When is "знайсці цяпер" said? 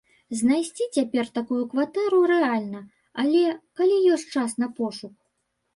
0.37-1.25